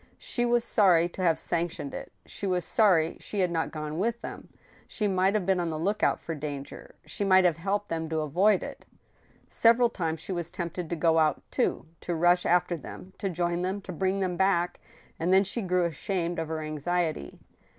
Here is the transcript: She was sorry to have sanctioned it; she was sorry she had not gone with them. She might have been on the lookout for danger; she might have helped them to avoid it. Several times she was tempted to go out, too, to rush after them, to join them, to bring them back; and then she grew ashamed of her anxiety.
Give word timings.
She 0.17 0.45
was 0.45 0.63
sorry 0.63 1.07
to 1.09 1.21
have 1.21 1.37
sanctioned 1.37 1.93
it; 1.93 2.11
she 2.25 2.47
was 2.47 2.65
sorry 2.65 3.17
she 3.19 3.41
had 3.41 3.51
not 3.51 3.69
gone 3.69 3.99
with 3.99 4.19
them. 4.21 4.49
She 4.87 5.07
might 5.07 5.35
have 5.35 5.45
been 5.45 5.59
on 5.59 5.69
the 5.69 5.77
lookout 5.77 6.19
for 6.19 6.33
danger; 6.33 6.95
she 7.05 7.23
might 7.23 7.45
have 7.45 7.57
helped 7.57 7.89
them 7.89 8.09
to 8.09 8.21
avoid 8.21 8.63
it. 8.63 8.83
Several 9.47 9.91
times 9.91 10.19
she 10.19 10.31
was 10.31 10.49
tempted 10.49 10.89
to 10.89 10.95
go 10.95 11.19
out, 11.19 11.43
too, 11.51 11.85
to 11.99 12.15
rush 12.15 12.47
after 12.47 12.75
them, 12.75 13.13
to 13.19 13.29
join 13.29 13.61
them, 13.61 13.79
to 13.81 13.91
bring 13.91 14.21
them 14.21 14.37
back; 14.37 14.79
and 15.19 15.31
then 15.31 15.43
she 15.43 15.61
grew 15.61 15.85
ashamed 15.85 16.39
of 16.39 16.47
her 16.47 16.61
anxiety. 16.61 17.37